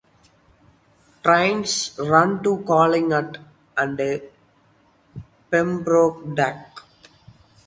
Trains 1.23 1.95
run 1.99 2.41
to 2.41 2.63
calling 2.63 3.13
at 3.13 3.37
and 3.77 4.21
Pembroke 5.51 6.33
Dock. 6.33 6.87